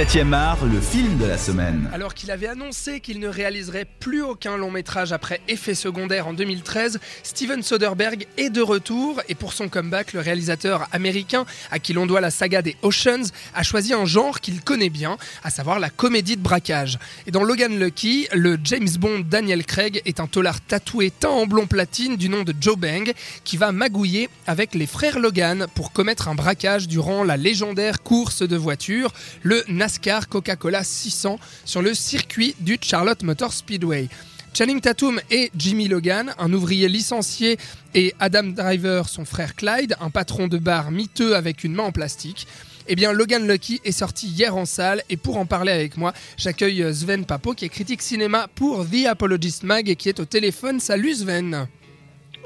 7e 0.00 0.32
art, 0.32 0.64
le 0.64 0.80
film 0.80 1.18
de 1.18 1.26
la 1.26 1.36
semaine. 1.36 1.90
Alors 1.92 2.14
qu'il 2.14 2.30
avait 2.30 2.46
annoncé 2.46 3.00
qu'il 3.00 3.20
ne 3.20 3.28
réaliserait 3.28 3.84
plus 3.84 4.22
aucun 4.22 4.56
long 4.56 4.70
métrage 4.70 5.12
après 5.12 5.42
Effet 5.46 5.74
secondaire 5.74 6.26
en 6.26 6.32
2013, 6.32 6.98
Steven 7.22 7.62
Soderbergh 7.62 8.26
est 8.38 8.48
de 8.48 8.62
retour 8.62 9.20
et 9.28 9.34
pour 9.34 9.52
son 9.52 9.68
comeback, 9.68 10.14
le 10.14 10.20
réalisateur 10.20 10.88
américain 10.92 11.44
à 11.70 11.78
qui 11.78 11.92
l'on 11.92 12.06
doit 12.06 12.22
la 12.22 12.30
saga 12.30 12.62
des 12.62 12.78
Oceans 12.80 13.24
a 13.54 13.62
choisi 13.62 13.92
un 13.92 14.06
genre 14.06 14.40
qu'il 14.40 14.62
connaît 14.62 14.88
bien, 14.88 15.18
à 15.44 15.50
savoir 15.50 15.78
la 15.78 15.90
comédie 15.90 16.38
de 16.38 16.42
braquage. 16.42 16.98
Et 17.26 17.30
dans 17.30 17.44
Logan 17.44 17.78
Lucky, 17.78 18.26
le 18.32 18.58
James 18.64 18.88
Bond 18.98 19.26
Daniel 19.28 19.66
Craig 19.66 20.00
est 20.06 20.18
un 20.18 20.26
tolard 20.26 20.62
tatoué 20.62 21.10
teint 21.10 21.28
en 21.28 21.44
blond 21.44 21.66
platine 21.66 22.16
du 22.16 22.30
nom 22.30 22.42
de 22.42 22.54
Joe 22.58 22.78
Bang 22.78 23.12
qui 23.44 23.58
va 23.58 23.70
magouiller 23.70 24.30
avec 24.46 24.74
les 24.74 24.86
frères 24.86 25.18
Logan 25.18 25.66
pour 25.74 25.92
commettre 25.92 26.28
un 26.28 26.34
braquage 26.34 26.88
durant 26.88 27.22
la 27.22 27.36
légendaire 27.36 28.02
course 28.02 28.40
de 28.40 28.56
voitures, 28.56 29.12
le 29.42 29.62
NASCAR 29.90 30.28
Coca-Cola 30.28 30.84
600 30.84 31.40
sur 31.64 31.82
le 31.82 31.94
circuit 31.94 32.54
du 32.60 32.78
Charlotte 32.80 33.24
Motor 33.24 33.52
Speedway. 33.52 34.08
Channing 34.54 34.80
Tatum 34.80 35.20
et 35.32 35.50
Jimmy 35.56 35.88
Logan, 35.88 36.32
un 36.38 36.52
ouvrier 36.52 36.88
licencié, 36.88 37.58
et 37.96 38.14
Adam 38.20 38.44
Driver, 38.44 39.08
son 39.08 39.24
frère 39.24 39.56
Clyde, 39.56 39.96
un 40.00 40.10
patron 40.10 40.46
de 40.46 40.58
bar 40.58 40.92
miteux 40.92 41.34
avec 41.34 41.64
une 41.64 41.74
main 41.74 41.82
en 41.82 41.90
plastique. 41.90 42.46
Eh 42.86 42.94
bien, 42.94 43.12
Logan 43.12 43.48
Lucky 43.48 43.80
est 43.84 43.90
sorti 43.90 44.28
hier 44.28 44.56
en 44.56 44.64
salle 44.64 45.02
et 45.10 45.16
pour 45.16 45.38
en 45.38 45.46
parler 45.46 45.72
avec 45.72 45.96
moi, 45.96 46.12
j'accueille 46.36 46.94
Sven 46.94 47.24
Papo 47.24 47.54
qui 47.54 47.64
est 47.64 47.68
critique 47.68 48.00
cinéma 48.00 48.46
pour 48.54 48.86
The 48.88 49.06
Apologist 49.08 49.64
Mag 49.64 49.88
et 49.88 49.96
qui 49.96 50.08
est 50.08 50.20
au 50.20 50.24
téléphone. 50.24 50.78
Salut 50.78 51.14
Sven 51.14 51.66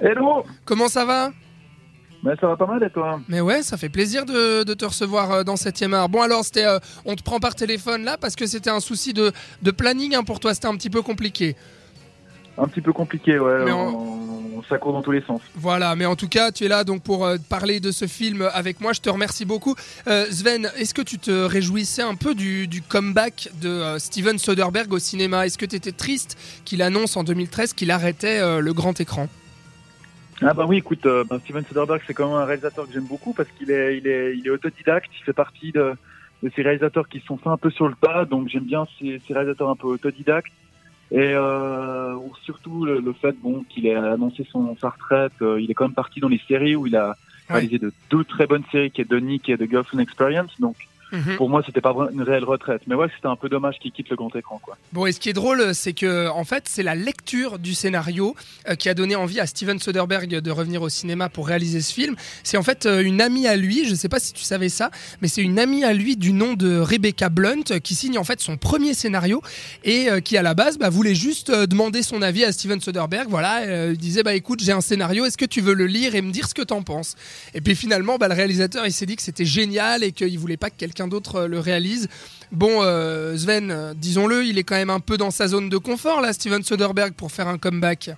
Hello 0.01 0.45
Comment 0.65 0.89
ça 0.89 1.05
va? 1.05 1.31
Mais 2.25 2.35
ça 2.41 2.47
va 2.47 2.57
pas 2.57 2.67
mal 2.67 2.83
et 2.83 2.91
toi 2.91 3.21
Mais 3.29 3.43
ouais, 3.43 3.63
ça 3.63 3.77
fait 3.77 3.91
plaisir 3.91 4.25
de, 4.25 4.65
te 4.65 4.85
recevoir 4.85 5.31
euh, 5.31 5.45
dans 5.45 5.57
7 5.57 5.83
art. 5.93 6.09
Bon 6.09 6.23
alors, 6.23 6.43
c'était, 6.43 6.65
euh, 6.65 6.79
on 7.05 7.15
te 7.15 7.23
prend 7.23 7.39
par 7.39 7.55
téléphone 7.55 8.03
là 8.05 8.17
parce 8.19 8.35
que 8.35 8.47
c'était 8.47 8.71
un 8.71 8.81
souci 8.81 9.13
de, 9.13 9.31
de 9.63 9.71
planning 9.71 10.15
hein, 10.15 10.25
pour 10.25 10.41
toi, 10.41 10.55
c'était 10.55 10.67
un 10.67 10.75
petit 10.75 10.91
peu 10.91 11.03
compliqué. 11.03 11.55
Un 12.57 12.67
petit 12.67 12.81
peu 12.81 12.93
compliqué, 12.93 13.39
ouais. 13.39 13.65
Ça 14.71 14.79
court 14.79 14.95
dans 14.95 15.03
tous 15.03 15.11
les 15.11 15.21
sens. 15.21 15.43
Voilà, 15.57 15.95
mais 15.95 16.07
en 16.07 16.17
tout 16.17 16.29
cas, 16.29 16.51
tu 16.51 16.65
es 16.65 16.69
là 16.69 16.85
donc 16.85 17.03
pour 17.03 17.27
euh, 17.27 17.37
parler 17.51 17.81
de 17.81 17.91
ce 17.91 18.07
film 18.07 18.49
avec 18.55 18.81
moi. 18.81 18.95
Je 18.95 19.01
te 19.03 19.11
remercie 19.11 19.45
beaucoup. 19.45 19.75
Sven, 20.31 20.71
est-ce 20.79 20.95
que 20.95 21.03
tu 21.03 21.19
te 21.19 21.31
réjouissais 21.31 22.01
un 22.01 22.15
peu 22.15 22.35
du, 22.35 22.67
du 22.67 22.81
comeback 22.81 23.51
de 23.61 23.99
Steven 23.99 24.39
Soderbergh 24.39 24.91
au 24.95 24.99
cinéma? 24.99 25.45
Est-ce 25.45 25.59
que 25.59 25.67
tu 25.67 25.77
étais 25.77 25.93
triste 25.93 26.39
qu'il 26.65 26.81
annonce 26.81 27.19
en 27.19 27.25
2013 27.25 27.75
qu'il 27.75 27.91
arrêtait 27.91 28.41
le 28.61 28.73
grand 28.73 28.99
écran? 28.99 29.29
Ah 30.43 30.55
bah 30.55 30.67
oui, 30.69 30.79
écoute, 30.79 31.07
euh, 31.07 31.25
ben, 31.25 31.39
Steven 31.41 31.65
Soderbergh, 31.65 32.03
c'est 32.07 32.15
quand 32.15 32.29
même 32.29 32.37
un 32.37 32.45
réalisateur 32.45 32.87
que 32.87 32.93
j'aime 32.93 33.07
beaucoup 33.07 33.33
parce 33.33 33.49
qu'il 33.51 33.71
est, 33.71 33.99
il 33.99 34.07
est, 34.07 34.37
il 34.37 34.47
est 34.47 34.51
autodidacte, 34.51 35.11
il 35.19 35.25
fait 35.25 35.33
partie 35.33 35.73
de, 35.73 35.95
de 36.43 36.51
ces 36.55 36.63
réalisateurs 36.63 37.09
qui 37.09 37.21
sont 37.21 37.37
faits 37.37 37.49
un 37.49 37.57
peu 37.57 37.71
sur 37.71 37.89
le 37.89 37.95
tas, 37.95 38.25
donc 38.25 38.49
j'aime 38.49 38.65
bien 38.65 38.87
ces, 38.99 39.21
ces, 39.27 39.33
réalisateurs 39.33 39.71
un 39.71 39.77
peu 39.77 39.87
autodidactes. 39.87 40.53
Et 41.11 41.33
euh, 41.35 42.17
surtout 42.43 42.85
le, 42.85 43.13
fait 43.13 43.37
bon 43.41 43.65
qu'il 43.69 43.87
ait 43.87 43.95
annoncé 43.95 44.45
son, 44.51 44.77
sa 44.79 44.91
retraite, 44.91 45.33
euh, 45.43 45.61
il 45.61 45.71
est 45.71 45.75
quand 45.75 45.85
même 45.85 45.95
parti 45.95 46.19
dans 46.19 46.29
les 46.29 46.41
séries 46.49 46.75
où 46.75 46.87
il 46.87 46.97
a 46.97 47.15
réalisé 47.49 47.79
de 47.79 47.93
deux 48.11 48.25
très 48.25 48.47
bonnes 48.47 48.65
séries 48.73 48.91
qui 48.91 49.03
est 49.03 49.13
Nick 49.13 49.49
et 49.49 49.57
The 49.57 49.69
Girlfriend 49.69 50.01
Experience, 50.01 50.59
donc 50.59 50.77
Mhm. 51.15 51.37
Pour 51.37 51.49
moi, 51.49 51.63
c'était 51.65 51.81
pas 51.81 51.95
une 52.13 52.23
réelle 52.23 52.45
retraite. 52.45 52.83
Mais 52.87 52.95
ouais, 52.95 53.07
c'était 53.15 53.29
un 53.29 53.37
peu 53.37 53.49
dommage 53.49 53.79
qu'il 53.79 53.93
quitte 53.93 54.09
le 54.11 54.17
grand 54.17 54.35
écran. 54.35 54.61
Quoi. 54.63 54.77
Bon, 54.93 55.07
et 55.07 55.13
ce 55.13 55.21
qui 55.21 55.29
est 55.29 55.35
drôle, 55.35 55.75
c'est 55.75 55.93
que 55.93 56.29
en 56.29 56.45
fait, 56.45 56.65
c'est 56.69 56.83
la 56.83 56.95
lecture 56.95 57.59
du 57.59 57.75
scénario 57.75 58.35
euh, 58.69 58.75
qui 58.75 58.89
a 58.89 58.95
donné 58.95 59.17
envie 59.17 59.41
à 59.41 59.47
Steven 59.47 59.79
Soderbergh 59.79 60.29
de 60.29 60.51
revenir 60.51 60.83
au 60.83 60.89
cinéma 60.89 61.29
pour 61.29 61.47
réaliser 61.47 61.81
ce 61.81 61.93
film. 61.93 62.17
C'est 62.43 62.57
en 62.57 62.63
fait 62.63 62.87
euh, 62.87 63.03
une 63.03 63.21
amie 63.21 63.47
à 63.47 63.57
lui, 63.57 63.87
je 63.89 63.95
sais 63.95 64.09
pas 64.09 64.19
si 64.19 64.33
tu 64.33 64.43
savais 64.43 64.69
ça, 64.69 64.91
mais 65.21 65.29
c'est 65.29 65.43
une 65.43 65.59
amie 65.59 65.85
à 65.85 65.93
lui 65.93 66.17
du 66.17 66.33
nom 66.33 66.55
de 66.55 66.79
Rebecca 66.79 67.29
Blunt 67.29 67.79
qui 67.83 67.95
signe 67.95 68.19
en 68.19 68.25
fait 68.25 68.41
son 68.41 68.57
premier 68.57 68.95
scénario 68.95 69.43
et 69.85 70.11
euh, 70.11 70.21
qui 70.21 70.37
à 70.37 70.43
la 70.43 70.55
base 70.55 70.79
bah, 70.79 70.91
voulait 70.91 71.15
juste 71.15 71.51
demander 71.51 72.03
son 72.03 72.23
avis 72.23 72.45
à 72.45 72.53
Steven 72.53 72.81
Soderbergh. 72.81 73.29
Voilà, 73.29 73.91
il 73.91 73.99
disait 73.99 74.23
bah 74.23 74.35
écoute, 74.35 74.61
j'ai 74.63 74.73
un 74.73 74.81
scénario, 74.81 75.25
est-ce 75.25 75.39
que 75.39 75.45
tu 75.45 75.61
veux 75.61 75.75
le 75.75 75.87
lire 75.87 76.15
et 76.15 76.23
me 76.23 76.31
dire 76.31 76.49
ce 76.49 76.55
que 76.55 76.63
t'en 76.63 76.83
penses? 76.83 77.17
Et 77.55 77.61
puis 77.61 77.75
finalement, 77.75 78.19
bah, 78.19 78.29
le 78.29 78.35
réalisateur 78.35 78.87
il 78.87 78.93
s'est 78.93 79.07
dit 79.07 79.17
que 79.17 79.23
c'était 79.23 79.45
génial 79.45 80.03
et 80.03 80.13
qu'il 80.13 80.39
voulait 80.39 80.57
pas 80.57 80.71
que 80.71 80.77
quelqu'un 80.77 81.04
d'autre 81.09 81.37
euh, 81.37 81.49
le 81.49 81.59
réalise. 81.59 82.09
Bon, 82.53 82.83
euh, 82.83 83.37
Sven, 83.37 83.71
euh, 83.71 83.95
disons-le, 83.95 84.45
il 84.45 84.59
est 84.59 84.65
quand 84.65 84.77
même 84.77 84.91
un 84.91 85.01
peu 85.01 85.17
dans 85.17 85.31
sa 85.31 85.49
zone 85.49 85.69
de 85.69 85.77
confort, 85.77 86.21
là, 86.21 86.33
Steven 86.33 86.63
Soderbergh, 86.63 87.15
pour 87.15 87.33
faire 87.33 87.49
un 87.49 87.59
comeback. 87.59 88.11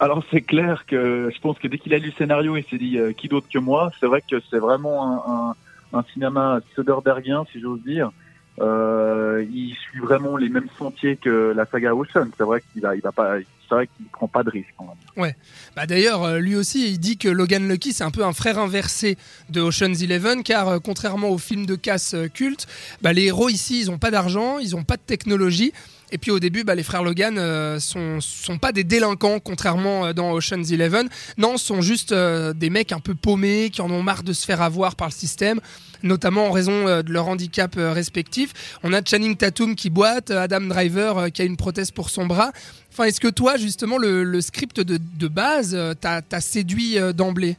Alors 0.00 0.24
c'est 0.32 0.40
clair 0.40 0.84
que 0.86 1.30
je 1.32 1.40
pense 1.40 1.58
que 1.60 1.68
dès 1.68 1.78
qu'il 1.78 1.94
a 1.94 1.98
lu 1.98 2.06
le 2.06 2.12
scénario, 2.12 2.56
il 2.56 2.64
s'est 2.64 2.78
dit 2.78 2.98
qui 3.16 3.28
d'autre 3.28 3.46
que 3.52 3.60
moi? 3.60 3.92
C'est 4.00 4.06
vrai 4.06 4.20
que 4.28 4.42
c'est 4.50 4.58
vraiment 4.58 5.54
un, 5.92 6.02
cinéma 6.12 6.58
Soderberghien, 6.74 7.44
si 7.52 7.60
j'ose 7.60 7.80
dire. 7.82 8.10
il 8.58 9.76
suit 9.80 10.00
vraiment 10.00 10.36
les 10.36 10.48
mêmes 10.48 10.68
sentiers 10.76 11.16
que 11.16 11.52
la 11.54 11.66
saga 11.66 11.94
Ocean. 11.94 12.26
C'est 12.36 12.42
vrai 12.42 12.64
qu'il 12.72 12.82
va, 12.82 12.96
il 12.96 13.00
va 13.00 13.12
pas, 13.12 13.36
c'est 13.72 13.76
vrai 13.76 13.88
qu'il 13.96 14.04
prend 14.06 14.28
pas 14.28 14.42
de 14.42 14.50
risque. 14.50 14.68
Ouais. 15.16 15.34
Bah 15.74 15.86
d'ailleurs, 15.86 16.24
euh, 16.24 16.38
lui 16.38 16.56
aussi, 16.56 16.90
il 16.90 16.98
dit 16.98 17.16
que 17.16 17.28
Logan 17.28 17.66
Lucky, 17.66 17.94
c'est 17.94 18.04
un 18.04 18.10
peu 18.10 18.22
un 18.22 18.34
frère 18.34 18.58
inversé 18.58 19.16
de 19.48 19.62
Ocean's 19.62 20.02
Eleven, 20.02 20.42
car 20.42 20.68
euh, 20.68 20.78
contrairement 20.78 21.30
au 21.30 21.38
film 21.38 21.64
de 21.64 21.74
casse 21.74 22.12
euh, 22.12 22.28
culte, 22.28 22.66
bah, 23.00 23.14
les 23.14 23.24
héros 23.24 23.48
ici, 23.48 23.80
ils 23.80 23.90
ont 23.90 23.96
pas 23.96 24.10
d'argent, 24.10 24.58
ils 24.58 24.76
ont 24.76 24.84
pas 24.84 24.96
de 24.96 25.02
technologie. 25.02 25.72
Et 26.10 26.18
puis 26.18 26.30
au 26.30 26.38
début, 26.38 26.64
bah, 26.64 26.74
les 26.74 26.82
frères 26.82 27.02
Logan 27.02 27.40
sont, 27.80 28.20
sont 28.20 28.58
pas 28.58 28.72
des 28.72 28.84
délinquants, 28.84 29.40
contrairement 29.40 30.12
dans 30.12 30.32
Ocean's 30.32 30.70
Eleven. 30.70 31.08
Non, 31.38 31.56
sont 31.56 31.80
juste 31.80 32.12
des 32.12 32.68
mecs 32.68 32.92
un 32.92 33.00
peu 33.00 33.14
paumés, 33.14 33.70
qui 33.70 33.80
en 33.80 33.90
ont 33.90 34.02
marre 34.02 34.22
de 34.22 34.34
se 34.34 34.44
faire 34.44 34.60
avoir 34.60 34.94
par 34.94 35.08
le 35.08 35.14
système 35.14 35.58
notamment 36.02 36.48
en 36.48 36.50
raison 36.50 36.84
de 36.84 37.12
leur 37.12 37.28
handicap 37.28 37.76
respectif. 37.76 38.76
On 38.82 38.92
a 38.92 39.00
Channing 39.04 39.36
Tatum 39.36 39.76
qui 39.76 39.88
boite, 39.88 40.32
Adam 40.32 40.62
Driver 40.62 41.30
qui 41.32 41.42
a 41.42 41.44
une 41.44 41.56
prothèse 41.56 41.92
pour 41.92 42.10
son 42.10 42.26
bras. 42.26 42.50
Enfin, 42.92 43.04
est-ce 43.04 43.20
que 43.20 43.28
toi, 43.28 43.56
justement, 43.56 43.96
le, 43.96 44.40
script 44.42 44.78
de, 44.80 45.28
base 45.28 45.74
euh, 45.74 45.94
t'a 45.94 46.40
séduit 46.40 46.98
euh, 46.98 47.14
d'emblée? 47.14 47.56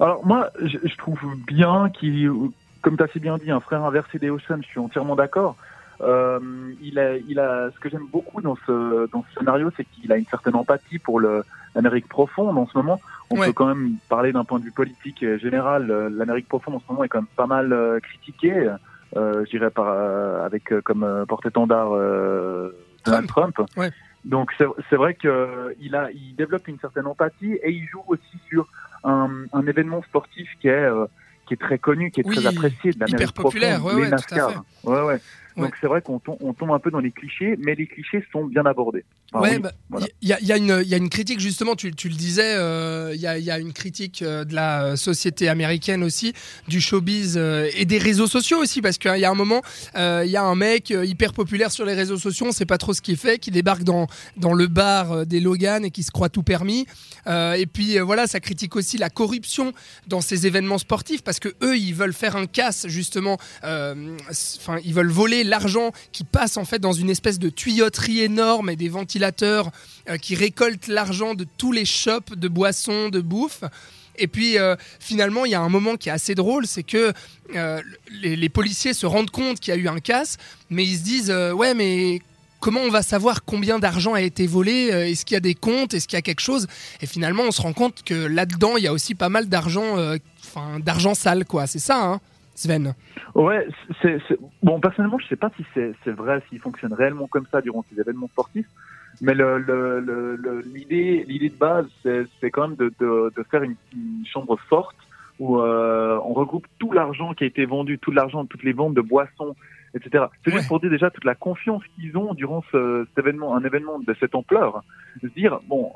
Alors, 0.00 0.24
moi, 0.26 0.48
je, 0.62 0.96
trouve 0.96 1.20
bien 1.46 1.90
qu'il, 1.90 2.30
comme 2.80 2.96
tu 2.96 3.02
as 3.02 3.08
si 3.08 3.20
bien 3.20 3.36
dit, 3.36 3.50
un 3.50 3.60
frère 3.60 3.84
inversé 3.84 4.18
des 4.18 4.30
Oceans, 4.30 4.62
je 4.62 4.66
suis 4.66 4.80
entièrement 4.80 5.14
d'accord. 5.14 5.56
Euh, 6.00 6.38
il, 6.80 6.98
a, 6.98 7.18
il 7.18 7.38
a, 7.38 7.70
ce 7.70 7.78
que 7.80 7.90
j'aime 7.90 8.06
beaucoup 8.10 8.40
dans 8.40 8.56
ce, 8.66 9.10
dans 9.12 9.26
ce 9.28 9.40
scénario, 9.40 9.70
c'est 9.76 9.84
qu'il 9.84 10.10
a 10.10 10.16
une 10.16 10.24
certaine 10.24 10.54
empathie 10.54 10.98
pour 10.98 11.20
l'Amérique 11.20 12.08
profonde. 12.08 12.56
En 12.56 12.66
ce 12.66 12.78
moment, 12.78 12.98
on 13.28 13.36
peut 13.36 13.52
quand 13.52 13.66
même 13.66 13.96
parler 14.08 14.32
d'un 14.32 14.44
point 14.44 14.58
de 14.58 14.64
vue 14.64 14.72
politique 14.72 15.22
général. 15.36 15.86
L'Amérique 16.16 16.48
profonde, 16.48 16.76
en 16.76 16.80
ce 16.80 16.84
moment, 16.88 17.04
est 17.04 17.08
quand 17.08 17.20
même 17.20 17.34
pas 17.36 17.46
mal 17.46 18.00
critiquée. 18.02 18.72
Euh, 19.16 19.44
je 19.44 19.50
dirais 19.50 19.70
par, 19.70 19.88
avec 20.44 20.72
comme 20.82 21.26
porte-étendard 21.28 21.90
Donald 23.26 23.28
Trump. 23.28 23.60
Donc 24.24 24.50
c'est 24.58 24.96
vrai 24.96 25.14
qu'il 25.14 25.30
a, 25.94 26.10
il 26.10 26.34
développe 26.36 26.68
une 26.68 26.78
certaine 26.78 27.06
empathie 27.06 27.52
et 27.62 27.70
il 27.70 27.86
joue 27.86 28.02
aussi 28.08 28.38
sur 28.48 28.68
un, 29.04 29.44
un 29.52 29.66
événement 29.66 30.02
sportif 30.02 30.48
qui 30.60 30.68
est 30.68 30.72
euh, 30.72 31.06
qui 31.46 31.54
est 31.54 31.56
très 31.56 31.78
connu, 31.78 32.10
qui 32.10 32.20
est 32.20 32.24
très 32.24 32.46
apprécié 32.46 32.92
de 32.92 33.08
hyper 33.08 33.32
populaire, 33.32 33.82
ouais, 33.84 33.94
ouais, 33.94 34.10
Tout 34.10 34.34
à 34.34 34.50
fait. 34.50 34.58
Ouais, 34.84 35.00
ouais. 35.00 35.20
Donc 35.58 35.74
c'est 35.80 35.86
vrai 35.86 36.02
qu'on 36.02 36.18
tombe, 36.18 36.70
un 36.70 36.78
peu 36.78 36.90
dans 36.90 37.00
les 37.00 37.10
clichés, 37.10 37.56
mais 37.58 37.74
les 37.74 37.86
clichés 37.86 38.24
sont 38.32 38.44
bien 38.44 38.64
abordés. 38.64 39.04
ouais, 39.34 39.56
il 39.56 39.60
bah, 39.60 39.72
y, 40.22 40.32
a, 40.32 40.40
y, 40.40 40.52
a 40.52 40.58
y, 40.58 40.94
a, 40.94 40.96
une 40.96 41.08
critique 41.08 41.40
justement, 41.40 41.74
tu, 41.74 41.92
tu 41.92 42.08
le 42.08 42.14
disais, 42.14 42.54
euh, 42.56 43.12
il 43.14 43.20
y, 43.20 43.26
a, 43.26 43.38
y, 43.38 43.50
a, 43.50 43.58
une 43.58 43.72
critique 43.72 44.22
euh, 44.22 44.44
de 44.44 44.54
la 44.54 44.84
euh, 44.84 44.96
société 44.96 45.48
américaine 45.48 46.04
aussi, 46.04 46.32
du 46.68 46.80
showbiz 46.80 47.36
et 47.36 47.84
des 47.84 47.98
réseaux 47.98 48.26
sociaux 48.26 48.58
aussi, 48.58 48.82
parce 48.82 48.98
qu'il 48.98 49.18
y 49.18 49.24
a 49.24 49.30
un 49.30 49.34
moment, 49.34 49.62
il 49.96 50.30
y 50.30 50.36
a 50.36 50.42
un 50.42 50.54
mec 50.54 50.90
hyper 50.90 51.32
populaire 51.32 51.70
sur 51.72 51.84
les 51.84 51.94
réseaux 51.94 52.18
sociaux, 52.18 52.46
on 52.48 52.52
sait 52.52 52.66
pas 52.66 52.78
trop 52.78 52.92
ce 52.92 53.00
qu'il 53.00 53.16
fait, 53.16 53.38
qui 53.38 53.50
débarque 53.50 53.82
dans, 53.82 54.06
dans 54.36 54.54
le 54.54 54.66
bar 54.66 55.26
des 55.26 55.40
Logan 55.40 55.84
et 55.84 55.90
qui 55.90 56.02
se 56.02 56.10
croit 56.10 56.28
tout 56.28 56.42
permis. 56.42 56.86
et 57.26 57.66
puis 57.72 57.98
voilà, 57.98 58.26
ça 58.26 58.40
critique 58.40 58.76
aussi 58.76 58.98
la 58.98 59.10
corruption 59.10 59.72
dans 60.06 60.20
ces 60.20 60.46
événements 60.46 60.78
sportifs, 60.78 61.22
parce 61.22 61.40
que 61.40 61.48
eux, 61.62 61.76
ils 61.76 61.94
veulent 61.94 62.12
faire 62.12 62.36
un 62.36 62.46
casse 62.46 62.86
justement, 62.88 63.38
enfin, 63.62 64.78
ils 64.84 64.94
veulent 64.94 65.10
voler 65.10 65.44
l'argent 65.48 65.92
qui 66.12 66.24
passe 66.24 66.56
en 66.56 66.64
fait 66.64 66.78
dans 66.78 66.92
une 66.92 67.10
espèce 67.10 67.38
de 67.38 67.50
tuyauterie 67.50 68.20
énorme 68.20 68.70
et 68.70 68.76
des 68.76 68.88
ventilateurs 68.88 69.70
euh, 70.08 70.16
qui 70.16 70.34
récoltent 70.34 70.88
l'argent 70.88 71.34
de 71.34 71.46
tous 71.56 71.72
les 71.72 71.84
shops 71.84 72.34
de 72.36 72.48
boissons, 72.48 73.08
de 73.08 73.20
bouffe. 73.20 73.64
Et 74.16 74.26
puis 74.26 74.58
euh, 74.58 74.76
finalement, 75.00 75.44
il 75.44 75.52
y 75.52 75.54
a 75.54 75.60
un 75.60 75.68
moment 75.68 75.96
qui 75.96 76.08
est 76.08 76.12
assez 76.12 76.34
drôle, 76.34 76.66
c'est 76.66 76.82
que 76.82 77.12
euh, 77.54 77.80
les, 78.10 78.48
policiers 78.48 78.94
se 78.94 79.06
rendent 79.06 79.30
compte 79.30 79.60
qu'il 79.60 79.72
y 79.74 79.76
a 79.76 79.80
eu 79.80 79.88
un 79.88 80.00
casse, 80.00 80.36
mais 80.70 80.84
ils 80.84 80.98
se 80.98 81.02
disent 81.02 81.30
ouais, 81.30 81.74
mais 81.74 82.20
comment 82.58 82.80
on 82.80 82.90
va 82.90 83.02
savoir 83.02 83.44
combien 83.44 83.78
d'argent 83.78 84.14
a 84.14 84.20
été 84.20 84.46
volé? 84.46 84.88
Est-ce 84.88 85.24
qu'il 85.24 85.34
y 85.34 85.36
a 85.36 85.40
des 85.40 85.54
comptes? 85.54 85.94
Est-ce 85.94 86.08
qu'il 86.08 86.16
y 86.16 86.18
a 86.18 86.22
quelque 86.22 86.40
chose? 86.40 86.66
Et 87.00 87.06
finalement, 87.06 87.44
on 87.44 87.52
se 87.52 87.62
rend 87.62 87.72
compte 87.72 88.02
que 88.04 88.14
là-dedans, 88.14 88.76
il 88.76 88.82
y 88.82 88.88
a 88.88 88.92
aussi 88.92 89.14
pas 89.14 89.28
mal 89.28 89.48
d'argent, 89.48 89.96
enfin 90.44 90.80
d'argent 90.80 91.14
sale, 91.14 91.44
quoi. 91.44 91.68
C'est 91.68 91.78
ça, 91.78 92.02
hein 92.02 92.20
Sven 92.58 92.94
Ouais, 93.34 93.66
bon, 94.62 94.80
personnellement, 94.80 95.18
je 95.18 95.26
sais 95.28 95.36
pas 95.36 95.50
si 95.56 95.64
c'est, 95.74 96.10
vrai, 96.10 96.42
s'il 96.48 96.58
fonctionne 96.58 96.92
réellement 96.92 97.26
comme 97.28 97.46
ça 97.52 97.60
durant 97.60 97.84
ces 97.88 98.00
événements 98.00 98.28
sportifs, 98.28 98.66
mais 99.20 99.34
le, 99.34 99.58
le, 99.58 100.60
l'idée, 100.74 101.24
l'idée 101.28 101.48
de 101.50 101.54
base, 101.58 101.86
c'est, 102.02 102.50
quand 102.50 102.68
même 102.68 102.76
de, 102.76 102.92
de, 103.00 103.32
de 103.36 103.42
faire 103.50 103.62
une, 103.62 103.76
chambre 104.26 104.56
forte 104.68 104.96
où 105.38 105.60
euh, 105.60 106.18
on 106.24 106.32
regroupe 106.32 106.66
tout 106.80 106.92
l'argent 106.92 107.32
qui 107.32 107.44
a 107.44 107.46
été 107.46 107.64
vendu, 107.64 107.98
tout 107.98 108.10
l'argent, 108.10 108.44
toutes 108.44 108.64
les 108.64 108.72
ventes 108.72 108.94
de 108.94 109.00
boissons, 109.00 109.54
etc. 109.94 110.24
C'est 110.44 110.50
juste 110.50 110.66
pour 110.66 110.80
dire 110.80 110.90
déjà 110.90 111.10
toute 111.10 111.24
la 111.24 111.36
confiance 111.36 111.82
qu'ils 111.94 112.16
ont 112.16 112.34
durant 112.34 112.64
ce, 112.72 113.06
cet 113.08 113.24
événement, 113.24 113.54
un 113.56 113.62
événement 113.64 114.00
de 114.00 114.14
cette 114.18 114.34
ampleur, 114.34 114.82
de 115.22 115.28
se 115.28 115.34
dire 115.34 115.60
bon, 115.68 115.92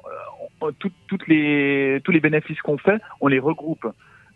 euh, 0.62 0.70
tout- 0.78 0.92
toutes 1.08 1.26
les 1.26 2.00
tous 2.04 2.12
les 2.12 2.20
bénéfices 2.20 2.60
qu'on 2.62 2.78
fait, 2.78 3.00
on 3.20 3.26
les 3.26 3.40
regroupe. 3.40 3.86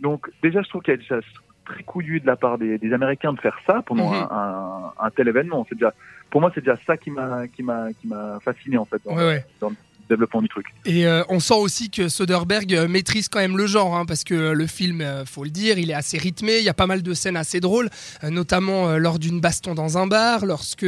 Donc 0.00 0.28
déjà, 0.42 0.60
je 0.62 0.68
trouve 0.68 0.82
qu'il 0.82 0.92
y 0.92 0.96
a 0.96 0.98
déjà 0.98 1.20
très 1.66 1.82
couillu 1.82 2.20
de 2.20 2.26
la 2.26 2.36
part 2.36 2.56
des, 2.58 2.78
des 2.78 2.92
Américains 2.92 3.32
de 3.32 3.40
faire 3.40 3.58
ça 3.66 3.82
pendant 3.84 4.08
Mhm. 4.08 4.14
un, 4.14 4.28
un, 4.30 4.92
un 5.06 5.10
tel 5.10 5.28
événement. 5.28 5.66
C'est 5.68 5.74
déjà, 5.74 5.92
pour 6.30 6.40
moi, 6.40 6.50
c'est 6.54 6.60
déjà 6.60 6.78
ça 6.86 6.96
qui 6.96 7.10
m'a 7.10 7.46
qui 7.48 7.62
m'a 7.62 7.92
qui 8.00 8.06
m'a 8.08 8.38
fasciné 8.40 8.78
en 8.78 8.84
fait 8.84 9.02
dans, 9.04 9.14
Ouais, 9.16 9.26
ouais. 9.26 9.44
dans 9.60 9.70
le 9.70 9.76
développement 10.08 10.42
du 10.42 10.48
truc. 10.48 10.66
Et 10.84 11.06
euh, 11.06 11.22
on 11.28 11.40
sent 11.40 11.54
aussi 11.54 11.90
que 11.90 12.08
Soderbergh 12.08 12.74
euh, 12.74 12.88
maîtrise 12.88 13.28
quand 13.28 13.38
même 13.40 13.56
le 13.56 13.66
genre, 13.66 13.96
hein, 13.96 14.06
parce 14.06 14.24
que 14.24 14.34
euh, 14.34 14.52
le 14.52 14.66
film, 14.66 15.04
faut 15.26 15.44
le 15.44 15.50
dire, 15.50 15.78
il 15.78 15.90
est 15.90 15.94
assez 15.94 16.18
rythmé. 16.18 16.58
Il 16.58 16.64
y 16.64 16.68
a 16.68 16.74
pas 16.74 16.86
mal 16.86 17.02
de 17.02 17.14
scènes 17.14 17.36
assez 17.36 17.60
drôles, 17.60 17.90
notamment 18.22 18.96
lors 18.98 19.18
d'une 19.18 19.40
baston 19.40 19.74
dans 19.74 19.98
un 19.98 20.06
bar, 20.06 20.46
lorsque, 20.46 20.86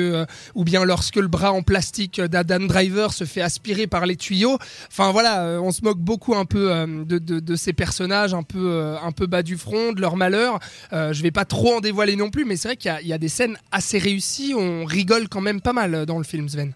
ou 0.55 0.65
bien 0.65 0.85
lorsque 0.85 1.17
le 1.17 1.29
bras 1.29 1.53
en 1.53 1.63
plastique 1.63 2.21
d'Adam 2.21 2.61
Driver 2.61 3.13
se 3.13 3.25
fait 3.25 3.41
aspirer 3.41 3.87
par 3.87 4.07
les 4.07 4.17
tuyaux. 4.17 4.59
Enfin 4.91 5.13
voilà, 5.13 5.61
on 5.63 5.73
se 5.73 5.83
moque 5.83 5.99
beaucoup 5.99 6.35
un 6.35 6.45
peu 6.45 6.87
de, 7.07 7.57
ces 7.57 7.73
personnages 7.73 8.35
un 8.35 8.43
peu, 8.43 8.97
un 9.03 9.13
peu 9.13 9.27
bas 9.27 9.43
du 9.43 9.57
front, 9.57 9.93
de 9.93 10.01
leur 10.01 10.17
malheur. 10.17 10.59
Euh, 10.93 11.13
je 11.13 11.23
vais 11.23 11.31
pas 11.31 11.45
trop 11.45 11.77
en 11.77 11.81
dévoiler 11.81 12.17
non 12.17 12.31
plus, 12.31 12.45
mais 12.45 12.57
c'est 12.57 12.69
vrai 12.69 12.77
qu'il 12.77 13.07
y 13.07 13.13
a- 13.13 13.19
des 13.19 13.29
scènes 13.29 13.59
assez 13.73 13.99
réussies. 13.99 14.55
On 14.57 14.85
rigole 14.85 15.29
quand 15.29 15.41
même 15.41 15.61
pas 15.61 15.73
mal 15.73 16.07
dans 16.07 16.19
le 16.19 16.25
film, 16.25 16.49
Sven. 16.49 16.73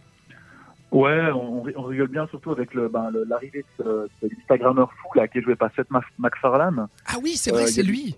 Ouais, 0.92 1.30
on, 1.34 1.64
on 1.76 1.82
rigole 1.84 2.08
bien 2.08 2.26
surtout 2.28 2.50
avec 2.52 2.74
le, 2.74 2.88
ben, 2.88 3.10
le- 3.10 3.24
l'arrivée 3.24 3.64
de 3.78 3.84
ce, 3.84 4.08
ce 4.20 4.26
Instagrammeur 4.42 4.92
fou 4.92 5.08
là 5.18 5.26
qui 5.26 5.38
est 5.38 5.42
joué 5.42 5.56
par 5.56 5.70
Seth 5.74 5.90
Mac- 5.90 6.04
MacFarlane. 6.18 6.86
Ah 7.06 7.14
oui, 7.22 7.32
c'est 7.36 7.50
vrai, 7.50 7.62
Euh, 7.64 7.66
c'est 7.66 7.82
lui. 7.82 8.14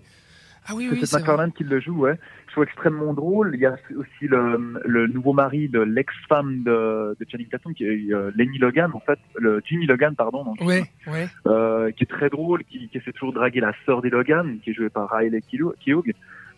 Ah 0.67 0.73
oui, 0.75 0.87
C'est 0.89 0.93
oui, 0.95 0.99
Seth 0.99 1.05
c'est 1.09 1.11
vrai. 1.15 1.19
MacFarlane 1.21 1.51
qui 1.53 1.63
le 1.63 1.79
joue, 1.79 1.99
ouais. 2.01 2.19
Je 2.47 2.51
trouve 2.51 2.63
extrêmement 2.65 3.13
drôle. 3.13 3.51
Il 3.53 3.61
y 3.61 3.65
a 3.65 3.75
aussi 3.95 4.27
le, 4.27 4.73
le 4.85 5.07
nouveau 5.07 5.31
mari 5.31 5.69
de 5.69 5.79
l'ex-femme 5.79 6.63
de, 6.63 7.15
de 7.19 7.25
Channing 7.31 7.47
Tatum, 7.47 7.73
qui 7.73 7.85
est 7.85 8.11
euh, 8.13 8.31
Lenny 8.35 8.57
Logan, 8.57 8.91
en 8.93 8.99
fait, 8.99 9.19
le 9.35 9.61
Jimmy 9.65 9.85
Logan, 9.85 10.13
pardon, 10.15 10.43
le 10.59 10.65
Ouais, 10.65 10.83
ouais. 11.07 11.27
euh, 11.47 11.91
qui 11.91 12.03
est 12.03 12.07
très 12.07 12.29
drôle, 12.29 12.63
qui, 12.65 12.89
qui 12.89 12.97
essaie 12.97 13.11
toujours 13.13 13.31
de 13.31 13.37
draguer 13.37 13.59
la 13.61 13.71
sœur 13.85 14.01
des 14.01 14.09
Logan, 14.09 14.57
qui 14.63 14.71
est 14.71 14.73
jouée 14.73 14.89
par 14.89 15.09
Riley 15.11 15.41
Keough. 15.41 16.03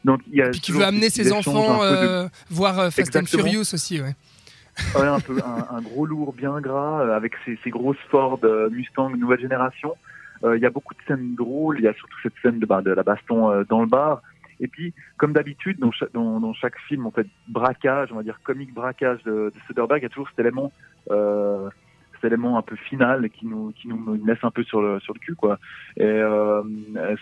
Donc 0.05 0.21
il 0.31 0.35
y 0.37 0.41
a 0.41 0.49
Puis 0.49 0.61
qui 0.61 0.71
veut 0.71 0.83
amener 0.83 1.09
ses 1.09 1.31
enfants 1.33 1.79
de- 1.79 1.83
euh, 1.83 2.27
voir 2.49 2.79
euh, 2.79 2.89
Fast 2.89 3.15
and. 3.15 3.25
Furious 3.25 3.73
aussi, 3.73 3.99
ouais. 4.01 4.15
Un 4.95 5.81
gros 5.81 6.05
lourd 6.05 6.33
bien 6.33 6.59
gras 6.61 7.01
euh, 7.01 7.15
avec 7.15 7.33
ses, 7.45 7.57
ses 7.63 7.69
grosses 7.69 7.97
Ford 8.09 8.39
euh, 8.43 8.69
Mustang 8.69 9.09
nouvelle 9.15 9.39
génération. 9.39 9.93
Euh, 10.43 10.57
Il 10.57 10.61
y 10.61 10.65
a 10.65 10.69
beaucoup 10.69 10.93
de 10.93 10.99
scènes 11.07 11.35
drôles. 11.35 11.79
Il 11.79 11.83
y 11.83 11.87
a 11.87 11.93
surtout 11.93 12.17
cette 12.23 12.33
scène 12.41 12.59
de, 12.59 12.91
la 12.91 13.03
baston 13.03 13.63
dans 13.69 13.81
le 13.81 13.87
bar. 13.87 14.21
Et 14.59 14.67
puis, 14.67 14.93
comme 15.17 15.33
d'habitude, 15.33 15.77
dans, 15.79 15.91
cha- 15.91 16.07
dans, 16.13 16.39
dans 16.39 16.53
chaque 16.53 16.77
film, 16.87 17.05
en 17.05 17.11
fait, 17.11 17.27
braquage, 17.47 18.11
on 18.11 18.15
va 18.15 18.23
dire 18.23 18.39
comique 18.43 18.73
braquage 18.73 19.21
de, 19.23 19.51
de 19.53 19.59
Soderbergh, 19.67 19.99
il 19.99 20.03
y 20.03 20.05
a 20.07 20.09
toujours 20.09 20.29
cet 20.29 20.39
élément, 20.39 20.71
cet 21.07 22.23
élément 22.23 22.57
un 22.57 22.63
peu 22.63 22.75
final 22.75 23.29
qui 23.29 23.45
nous 23.45 23.71
laisse 24.25 24.43
un 24.43 24.49
peu 24.49 24.63
sur 24.63 24.81
le 24.81 24.99
sur 24.99 25.13
le 25.13 25.19
cul, 25.19 25.35
quoi. 25.35 25.59
Et 25.97 26.21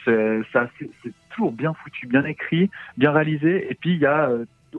c'est 0.05 1.13
toujours 1.31 1.51
bien 1.51 1.73
foutu, 1.73 2.07
bien 2.07 2.23
écrit, 2.23 2.69
bien 2.95 3.11
réalisé. 3.11 3.69
Et 3.69 3.75
puis 3.75 3.91
il 3.95 3.99
y 3.99 4.05
a 4.05 4.29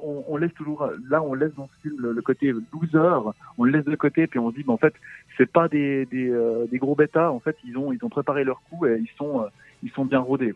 on, 0.02 0.36
laisse 0.36 0.54
toujours 0.54 0.88
là 1.08 1.22
on 1.22 1.34
laisse 1.34 1.54
dans 1.54 1.68
ce 1.68 1.88
film 1.88 2.00
le, 2.00 2.22
côté 2.22 2.52
loser 2.72 3.32
on 3.58 3.64
le 3.64 3.72
laisse 3.72 3.84
de 3.84 3.96
côté 3.96 4.26
puis 4.26 4.38
on 4.38 4.50
se 4.50 4.56
dit 4.56 4.64
mais 4.66 4.72
en 4.72 4.78
fait 4.78 4.94
c'est 5.36 5.50
pas 5.50 5.68
des 5.68 6.06
des, 6.06 6.30
euh, 6.30 6.66
gros 6.74 6.94
bêtas. 6.94 7.30
En 7.30 7.40
fait 7.40 7.56
ils 7.64 7.76
ont 7.76 7.92
ils 7.92 8.04
ont 8.04 8.08
préparé 8.08 8.44
leur 8.44 8.60
coup 8.62 8.86
et 8.86 8.98
ils 8.98 9.10
sont 9.16 9.42
euh, 9.42 9.46
ils 9.82 9.90
sont 9.90 10.04
bien 10.04 10.20
rodés 10.20 10.52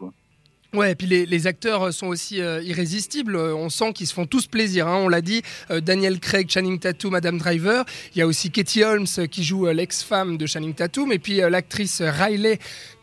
Ouais, 0.73 0.93
et 0.93 0.95
puis 0.95 1.07
les, 1.09 1.27
les 1.27 1.47
acteurs 1.49 1.93
sont 1.93 2.07
aussi 2.07 2.41
euh, 2.41 2.63
irrésistibles. 2.63 3.35
Euh, 3.35 3.55
On 3.57 3.69
sent 3.71 3.93
qu'ils 3.93 4.07
se 4.07 4.15
font 4.15 4.27
tous 4.27 4.47
plaisir. 4.47 4.87
hein. 4.87 4.97
On 5.03 5.09
l'a 5.09 5.21
dit, 5.21 5.43
euh, 5.71 5.81
Daniel 5.81 6.21
Craig, 6.21 6.49
Channing 6.49 6.79
Tatum, 6.79 7.11
Madame 7.13 7.39
Driver. 7.39 7.85
Il 8.15 8.19
y 8.19 8.23
a 8.23 8.27
aussi 8.27 8.51
Katie 8.53 8.85
Holmes 8.85 9.07
euh, 9.19 9.27
qui 9.27 9.43
joue 9.43 9.67
euh, 9.67 9.73
l'ex-femme 9.73 10.37
de 10.39 10.47
Channing 10.47 10.75
Tatum. 10.75 11.11
Et 11.13 11.19
puis 11.19 11.43
euh, 11.43 11.51
l'actrice 11.51 12.01
Riley 12.03 12.59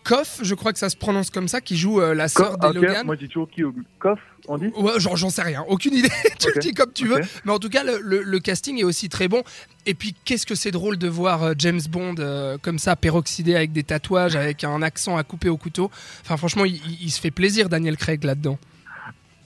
Koff, 0.06 0.40
je 0.42 0.56
crois 0.56 0.72
que 0.72 0.80
ça 0.80 0.90
se 0.90 0.96
prononce 0.96 1.30
comme 1.30 1.50
ça, 1.50 1.60
qui 1.60 1.76
joue 1.76 2.00
euh, 2.00 2.14
la 2.14 2.30
sœur 2.30 2.58
des 2.58 2.72
Logan. 2.72 3.06
moi 3.06 3.16
je 3.16 3.26
dis 3.26 3.28
toujours 3.28 3.50
qui 3.50 3.62
Koff 4.00 4.20
on 4.48 4.58
dit? 4.58 4.68
Ouais, 4.78 4.98
genre, 5.02 5.18
j'en 5.18 5.30
sais 5.30 5.42
rien, 5.42 5.66
aucune 5.68 5.94
idée. 5.94 6.08
tu 6.40 6.48
le 6.56 6.62
dis 6.62 6.72
comme 6.74 6.94
tu 6.94 7.06
veux. 7.08 7.20
Mais 7.44 7.52
en 7.52 7.60
tout 7.60 7.68
cas, 7.68 7.84
le, 7.84 8.00
le- 8.02 8.24
le 8.24 8.40
casting 8.40 8.80
est 8.80 8.86
aussi 8.86 9.10
très 9.10 9.28
bon. 9.28 9.44
Et 9.88 9.94
puis, 9.94 10.14
qu'est-ce 10.26 10.46
que 10.46 10.54
c'est 10.54 10.72
drôle 10.72 10.98
de 10.98 11.08
voir 11.08 11.44
euh, 11.44 11.54
James 11.58 11.80
Bond 11.90 12.16
euh, 12.20 12.58
comme 12.62 12.78
ça, 12.78 12.98
peroxydé 12.98 13.56
avec 13.56 13.72
des 13.72 13.84
tatouages, 13.84 14.36
avec 14.36 14.66
un 14.66 14.82
accent 14.82 15.16
à 15.16 15.24
couper 15.24 15.48
au 15.48 15.56
couteau. 15.56 15.90
Enfin, 16.22 16.36
franchement, 16.36 16.66
il, 16.66 17.10
se 17.10 17.22
fait 17.22 17.32
plaisir, 17.32 17.70
Daniel 17.70 17.96
Craig, 17.96 18.26
là-dedans. 18.26 18.60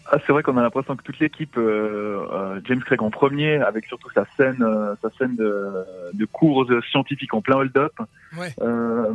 Ah, 0.07 0.17
c'est 0.25 0.33
vrai 0.33 0.41
qu'on 0.41 0.57
a 0.57 0.63
l'impression 0.63 0.95
que 0.95 1.03
toute 1.03 1.19
l'équipe, 1.19 1.55
euh, 1.57 2.59
James 2.65 2.81
Craig 2.81 3.03
en 3.03 3.11
premier, 3.11 3.57
avec 3.57 3.85
surtout 3.85 4.09
sa 4.15 4.25
scène, 4.35 4.63
euh, 4.63 4.95
sa 5.03 5.11
scène 5.11 5.35
de, 5.35 5.85
de 6.13 6.25
cours 6.25 6.67
scientifiques 6.89 7.35
en 7.35 7.41
plein 7.41 7.57
hold-up. 7.57 7.93
Ouais. 8.35 8.51
Euh, 8.61 9.13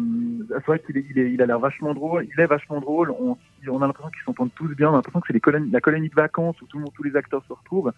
c'est 0.48 0.66
vrai 0.66 0.78
qu'il 0.78 0.96
est, 0.96 1.06
il 1.10 1.18
est, 1.18 1.32
il 1.32 1.42
a 1.42 1.46
l'air 1.46 1.58
vachement 1.58 1.92
drôle. 1.92 2.28
Il 2.32 2.40
est 2.40 2.46
vachement 2.46 2.80
drôle. 2.80 3.10
On, 3.10 3.36
on 3.68 3.82
a 3.82 3.86
l'impression 3.88 4.10
qu'ils 4.10 4.24
s'entendent 4.24 4.54
tous 4.54 4.68
bien. 4.76 4.88
On 4.90 4.92
a 4.92 4.96
l'impression 4.96 5.20
que 5.20 5.26
c'est 5.26 5.34
les 5.34 5.40
colonies, 5.40 5.70
la 5.72 5.80
colonie 5.80 6.08
de 6.08 6.14
vacances 6.14 6.56
où 6.62 6.66
tout 6.66 6.78
le 6.78 6.84
monde, 6.84 6.92
tous 6.94 7.02
les 7.02 7.16
acteurs 7.16 7.42
se 7.48 7.52
retrouvent. 7.52 7.92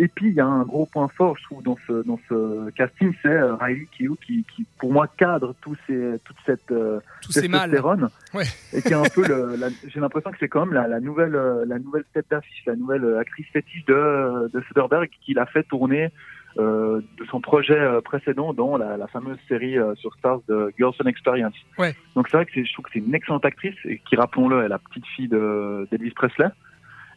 Et 0.00 0.06
puis 0.08 0.28
il 0.28 0.34
y 0.34 0.40
a 0.40 0.46
un 0.46 0.62
gros 0.62 0.86
point 0.86 1.08
fort, 1.08 1.36
je 1.36 1.42
trouve, 1.44 1.62
dans 1.62 1.76
ce 1.86 2.06
dans 2.06 2.18
ce 2.28 2.70
casting, 2.70 3.12
c'est 3.20 3.28
euh, 3.28 3.56
Riley 3.56 3.88
Keough 3.98 4.16
qui, 4.24 4.44
qui, 4.54 4.64
pour 4.78 4.92
moi, 4.92 5.08
cadre 5.08 5.54
tous 5.60 5.76
ces, 5.86 6.18
toute 6.24 6.36
cette 6.46 6.70
euh, 6.70 7.00
mâles. 7.48 7.70
testostérone 7.70 8.08
Ouais. 8.32 8.44
et 8.72 8.80
qui 8.82 8.88
est 8.88 8.94
un 8.94 9.02
peu 9.02 9.24
j'ai 9.88 10.00
l'impression 10.00 10.30
que 10.30 10.36
c'est 10.38 10.48
quand 10.48 10.66
même 10.66 10.74
la, 10.74 10.86
la 10.86 11.00
nouvelle 11.00 11.34
euh, 11.34 11.64
la 11.66 11.78
nouvelle 11.78 12.04
tête 12.12 12.26
d'affiche 12.30 12.62
la 12.66 12.76
nouvelle 12.76 13.04
euh, 13.04 13.18
actrice 13.18 13.46
fétiche 13.52 13.84
de 13.86 14.48
de 14.52 14.62
Soderbergh 14.68 15.10
qui 15.24 15.34
l'a 15.34 15.46
fait 15.46 15.64
tourner 15.64 16.10
euh, 16.58 17.00
de 17.18 17.24
son 17.26 17.40
projet 17.40 17.78
euh, 17.78 18.00
précédent 18.00 18.52
dans 18.52 18.76
la, 18.76 18.96
la 18.96 19.06
fameuse 19.06 19.38
série 19.48 19.78
euh, 19.78 19.94
sur 19.94 20.12
Stars 20.14 20.40
de 20.48 20.72
Girls 20.76 20.94
on 20.98 21.06
Experience. 21.06 21.54
Ouais. 21.78 21.94
Donc 22.16 22.26
c'est 22.28 22.36
vrai 22.36 22.46
que 22.46 22.64
je 22.64 22.72
trouve 22.72 22.84
que 22.86 22.90
c'est 22.94 22.98
une 22.98 23.14
excellente 23.14 23.44
actrice 23.44 23.76
et 23.84 24.00
qui 24.08 24.16
rappelons-le 24.16 24.64
est 24.64 24.68
la 24.68 24.78
petite 24.78 25.06
fille 25.06 25.28
de 25.28 25.86
d'Elvis 25.90 26.10
Presley. 26.12 26.48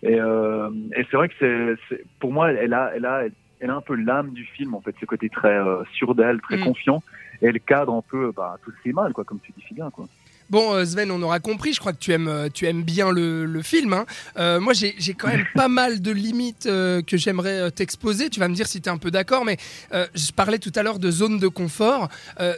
Et, 0.04 0.20
euh, 0.20 0.70
et 0.96 1.06
c'est 1.10 1.18
vrai 1.18 1.30
que 1.30 1.36
c'est, 1.40 1.76
c'est 1.90 2.04
pour 2.20 2.32
moi 2.32 2.52
elle 2.52 2.74
a 2.74 2.92
elle 2.96 3.06
a 3.06 3.24
elle 3.60 3.70
a 3.70 3.76
un 3.76 3.82
peu 3.82 3.94
l'âme 3.96 4.32
du 4.32 4.46
film 4.46 4.74
en 4.74 4.82
fait, 4.82 4.96
ce 5.00 5.06
côté 5.06 5.30
très 5.30 5.56
euh, 5.56 5.84
sûr 5.94 6.16
d'elle, 6.16 6.42
très 6.42 6.58
Mm. 6.58 6.64
confiant 6.64 7.04
et 7.42 7.48
elle 7.48 7.60
cadre 7.62 7.94
un 7.94 8.02
peu 8.02 8.32
bah, 8.36 8.58
tous 8.64 8.74
ces 8.84 8.94
mal 8.94 9.14
quoi 9.14 9.24
comme 9.24 9.40
tu 9.40 9.52
dis 9.52 9.64
si 9.68 9.74
bien 9.76 9.90
quoi. 9.92 10.08
Bon, 10.52 10.74
euh, 10.76 10.86
Sven, 10.86 11.10
on 11.12 11.22
aura 11.22 11.40
compris. 11.40 11.74
Je 11.74 11.80
crois 11.80 11.94
que 11.94 11.98
tu 12.00 12.12
aimes, 12.12 12.28
euh, 12.28 12.50
tu 12.54 12.68
aimes 12.68 12.84
bien 12.84 13.10
le, 13.12 13.46
le 13.46 13.62
film. 13.62 13.94
hein. 13.94 14.06
Euh, 14.38 14.60
moi, 14.60 14.74
j'ai 14.74 14.94
quand 15.18 15.30
même 15.30 15.46
pas 15.56 15.70
mal 15.70 16.02
de 16.02 16.12
limites 16.12 16.66
euh, 16.66 17.02
que 17.02 17.16
j'aimerais 17.18 17.72
t'exposer. 17.72 18.30
Tu 18.30 18.40
vas 18.40 18.48
me 18.50 18.54
dire 18.54 18.68
si 18.68 18.82
tu 18.82 18.90
es 18.90 18.92
un 18.92 18.98
peu 18.98 19.12
d'accord, 19.12 19.46
mais 19.46 19.58
euh, 19.94 20.06
je 20.14 20.32
parlais 20.32 20.60
tout 20.60 20.72
à 20.76 20.84
l'heure 20.84 21.00
de 21.00 21.10
zone 21.10 21.40
de 21.40 21.48
confort. 21.48 22.10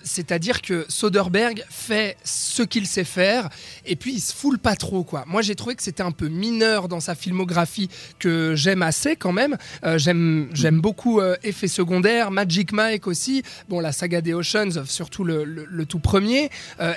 C'est-à-dire 0.04 0.62
que 0.62 0.86
Soderbergh 0.90 1.64
fait 1.70 2.18
ce 2.24 2.64
qu'il 2.64 2.88
sait 2.88 3.04
faire 3.04 3.50
et 3.86 3.96
puis 3.96 4.14
il 4.14 4.20
se 4.22 4.34
foule 4.34 4.58
pas 4.58 4.76
trop. 4.76 5.04
quoi. 5.04 5.24
Moi, 5.28 5.42
j'ai 5.44 5.56
trouvé 5.56 5.76
que 5.76 5.84
c'était 5.84 6.04
un 6.04 6.12
peu 6.12 6.28
mineur 6.30 6.88
dans 6.88 7.00
sa 7.00 7.16
filmographie 7.16 7.90
que 8.20 8.56
j'aime 8.56 8.82
assez 8.82 9.16
quand 9.16 9.32
même. 9.34 9.58
J'aime 9.98 10.80
beaucoup 10.82 11.22
Effets 11.44 11.68
secondaires, 11.68 12.32
Magic 12.32 12.72
Mike 12.72 13.08
aussi. 13.08 13.44
Bon, 13.70 13.80
la 13.80 13.92
saga 13.92 14.22
des 14.22 14.34
Oceans, 14.34 14.84
surtout 14.86 15.24
le, 15.24 15.44
le- 15.44 15.68
le 15.70 15.86
tout 15.86 16.00
premier. 16.00 16.50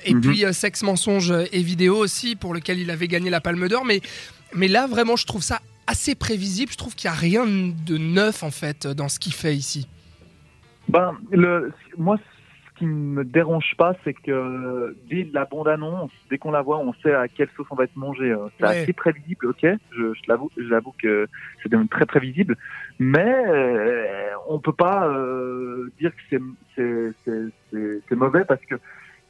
Et 0.05 0.15
Mhm. 0.15 0.21
puis 0.21 0.45
Sex, 0.53 0.83
mensonge 0.87 1.33
et 1.52 1.62
vidéo 1.62 1.97
aussi, 1.97 2.37
pour 2.37 2.55
lequel 2.55 2.78
il 2.78 2.90
avait 2.90 3.09
gagné 3.09 3.28
la 3.31 3.40
Palme 3.40 3.69
d'Or. 3.69 3.85
Mais, 3.85 4.00
mais 4.55 4.69
là, 4.69 4.87
vraiment, 4.87 5.16
je 5.16 5.26
trouve 5.26 5.43
ça 5.43 5.59
assez 5.87 6.14
prévisible. 6.14 6.73
Je 6.73 6.78
trouve 6.78 6.95
qu'il 6.95 7.11
n'y 7.11 7.16
a 7.16 7.19
rien 7.19 7.45
de 7.90 7.97
neuf, 7.99 8.43
en 8.43 8.50
fait, 8.50 8.87
dans 8.87 9.09
ce 9.09 9.19
qu'il 9.19 9.35
fait 9.35 9.55
ici. 9.55 9.87
Ben, 10.88 11.12
le, 11.33 11.73
moi, 11.99 12.16
ce 12.16 12.78
qui 12.78 12.87
me 12.87 13.25
dérange 13.25 13.73
pas, 13.78 13.93
c'est 14.05 14.12
que 14.14 14.95
dès 15.11 15.26
la 15.33 15.45
bande-annonce, 15.47 16.11
dès 16.31 16.38
qu'on 16.38 16.52
la 16.52 16.62
voit, 16.62 16.78
on 16.78 16.93
sait 17.02 17.14
à 17.14 17.26
quelle 17.26 17.49
sauce 17.57 17.66
on 17.71 17.75
va 17.75 17.85
être 17.85 17.97
mangé. 17.97 18.31
Euh, 18.31 18.47
C'est 18.59 18.66
Ouais. 18.66 18.83
assez 18.83 18.93
prévisible, 18.93 19.47
ok? 19.47 19.62
Je, 19.62 20.14
je 20.14 20.21
l'avoue, 20.28 20.50
j'avoue 20.69 20.95
que 21.02 21.26
c'est 21.62 21.71
très 21.90 22.07
prévisible, 22.07 22.57
mais 22.99 23.35
euh, 23.49 24.28
on 24.49 24.59
peut 24.61 24.75
pas 24.88 25.09
euh, 25.09 25.90
dire 26.00 26.12
que 26.14 26.38
c'est 28.09 28.14
mauvais 28.14 28.45
parce 28.45 28.64
que 28.69 28.76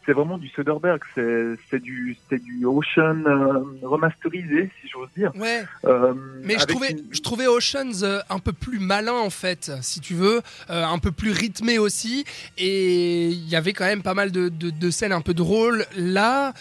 c'est 0.06 0.12
vraiment 0.12 0.38
du 0.38 0.48
Soderbergh, 0.50 1.02
c'est 1.14 1.78
du 1.80 2.16
du 2.30 2.64
Ocean 2.64 3.24
euh, 3.26 3.58
remasterisé, 3.82 4.70
si 4.80 4.88
j'ose 4.88 5.08
dire. 5.16 5.32
Ouais, 5.36 5.64
Euh, 5.84 6.14
mais 6.42 6.56
je 6.58 6.64
trouvais, 6.66 6.92
une- 6.92 7.04
je 7.10 7.20
trouvais 7.20 7.46
Oceans 7.48 8.02
euh, 8.04 8.20
un 8.30 8.38
peu 8.38 8.52
plus 8.52 8.78
malin, 8.78 9.12
en 9.14 9.30
fait, 9.30 9.72
si 9.82 10.00
tu 10.00 10.14
veux, 10.14 10.40
un 10.68 10.98
peu 10.98 11.10
plus 11.12 11.32
rythmé 11.32 11.78
aussi. 11.78 12.24
Et 12.56 13.26
il 13.28 13.48
y 13.48 13.56
avait 13.56 13.72
quand 13.72 13.84
même 13.86 14.02
pas 14.02 14.14
mal 14.14 14.30
de, 14.32 14.48
de- 14.48 14.70
de 14.70 14.90
scènes 14.90 15.12
un 15.12 15.20
peu 15.20 15.34
drôles. 15.34 15.84
Là, 15.96 16.52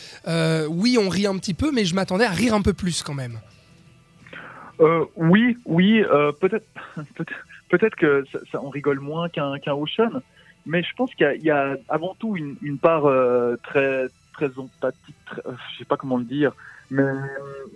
oui, 0.70 0.98
on 1.00 1.08
rit 1.10 1.28
un 1.28 1.38
petit 1.38 1.54
peu, 1.54 1.72
mais 1.72 1.86
je 1.86 1.94
m'attendais 1.96 2.26
à 2.26 2.32
rire 2.32 2.54
un 2.56 2.62
peu 2.62 2.74
plus 2.74 3.04
quand 3.04 3.14
même. 3.14 3.40
Oui, 5.16 5.58
oui, 5.66 6.04
peut-être, 6.42 6.66
peut-être, 7.16 7.34
peut-être 7.70 7.96
que 7.96 8.26
ça, 8.32 8.40
ça- 8.52 8.62
on 8.64 8.70
rigole 8.70 9.00
moins 9.00 9.30
qu'un 9.30 9.58
qu'un 9.60 9.74
Ocean, 9.74 10.22
mais 10.66 10.84
je 10.84 10.94
pense 10.96 11.14
qu'il 11.16 11.40
y, 11.42 11.46
y 11.46 11.52
a 11.52 11.78
avant 11.90 12.16
tout 12.20 12.36
une, 12.36 12.56
une 12.62 12.78
part 12.78 13.06
euh, 13.06 13.56
très 13.64 14.08
très 14.34 14.50
empathique, 14.58 15.16
très, 15.26 15.42
euh, 15.46 15.54
je 15.74 15.78
sais 15.80 15.86
pas 15.86 15.98
comment 15.98 16.18
le 16.18 16.26
dire, 16.26 16.52
mais 16.92 17.04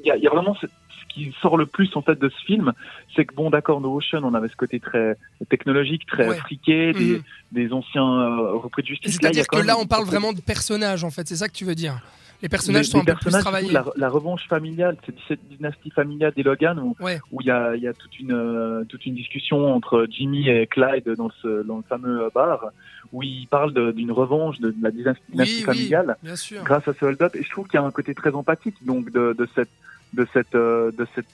il 0.03 0.08
y 0.08 0.12
a, 0.12 0.17
y 0.17 0.27
a, 0.27 0.29
vraiment 0.29 0.55
ce, 0.55 0.67
ce, 0.67 1.13
qui 1.13 1.34
sort 1.41 1.58
le 1.58 1.65
plus 1.65 1.96
en 1.96 2.01
fait 2.01 2.19
de 2.19 2.29
ce 2.29 2.46
film, 2.46 2.74
c'est 3.15 3.25
que 3.25 3.34
bon, 3.34 3.50
d'accord, 3.50 3.79
No 3.81 3.96
Ocean, 3.96 4.24
on 4.24 4.34
avait 4.34 4.50
ce 4.50 4.55
côté 4.55 4.79
très 4.79 5.15
technologique, 5.50 6.05
très 6.05 6.27
Ouais. 6.27 6.38
friqué, 6.38 6.93
des, 6.93 7.13
Mhm. 7.17 7.24
des 7.53 7.74
anciens 7.74 8.03
euh, 8.03 8.51
repris 8.58 8.81
de 8.84 8.88
justice. 8.88 9.13
C'est-à-dire 9.13 9.48
que 9.48 9.58
là, 9.58 9.77
on 9.79 9.88
parle 9.88 10.05
vraiment 10.05 10.34
de 10.34 10.41
personnages, 10.41 11.03
en 11.03 11.10
fait. 11.10 11.27
C'est 11.27 11.38
ça 11.38 11.48
que 11.48 11.53
tu 11.53 11.65
veux 11.65 11.75
dire? 11.75 12.01
Les 12.41 12.50
personnages 12.50 12.86
les- 12.86 12.91
sont 12.91 12.98
les 13.00 13.01
un 13.01 13.05
peu 13.05 13.12
plus 13.13 13.24
personnages, 13.25 13.41
travaillés. 13.43 13.69
surtout 13.69 13.91
La, 13.96 14.08
la 14.08 14.10
revanche 14.10 14.48
familiale, 14.48 14.96
c'est 15.05 15.13
cette 15.27 15.48
dynastie 15.50 15.89
familiale 15.91 16.34
des 16.36 16.43
Logan 16.43 16.79
où 16.79 16.96
Ouais. 17.00 17.19
où 17.31 17.41
il 17.41 17.48
y 17.48 17.51
a, 17.51 17.75
il 17.75 17.81
y 17.84 17.88
a 17.88 17.93
toute 17.93 18.17
une 18.19 18.31
euh, 18.31 18.84
toute 18.86 19.05
une 19.05 19.15
discussion 19.15 19.74
entre 19.74 20.08
Jimmy 20.10 20.50
et 20.50 20.65
Clyde 20.67 21.10
dans 21.17 21.29
ce 21.41 21.63
dans 21.63 21.77
le 21.77 21.84
fameux 21.84 22.29
bar 22.34 22.67
où 23.12 23.24
ils 23.24 23.48
parlent 23.48 23.74
d'une 23.93 24.12
revanche 24.12 24.60
de, 24.60 24.69
de 24.72 24.75
la 24.84 24.91
dynastie 24.91 25.22
Oui, 25.34 25.38
oui, 25.58 25.62
familiale 25.63 26.15
bien 26.24 26.36
sûr. 26.36 26.63
grâce 26.63 26.88
à 26.88 26.93
ce 26.93 27.03
hold-up 27.05 27.36
et 27.36 27.43
je 27.43 27.50
trouve 27.50 27.67
qu'il 27.67 27.79
y 27.79 27.84
a 27.84 27.86
un 27.86 27.91
côté 27.91 28.13
très 28.13 28.31
empathique 28.34 28.75
donc 28.86 29.12
de, 29.12 29.34
de 29.38 29.48
cette 29.55 29.69
de 30.13 30.27
cette 30.34 30.55
euh, 30.55 30.91
de 30.91 31.05
cette 31.15 31.25